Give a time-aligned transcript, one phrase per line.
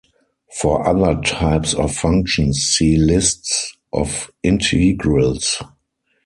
[0.59, 5.61] For other types of functions, see lists of integrals.